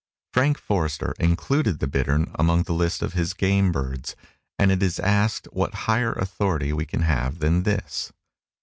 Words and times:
Frank 0.33 0.57
Forrester 0.57 1.13
included 1.19 1.77
the 1.77 1.85
bittern 1.85 2.31
among 2.33 2.63
the 2.63 2.73
list 2.73 3.03
of 3.03 3.13
his 3.13 3.35
game 3.35 3.71
birds, 3.71 4.15
and 4.57 4.71
it 4.71 4.81
is 4.81 4.99
asked 4.99 5.45
what 5.51 5.75
higher 5.85 6.13
authority 6.13 6.73
we 6.73 6.87
can 6.87 7.03
have 7.03 7.37
than 7.37 7.63
his. 7.63 8.11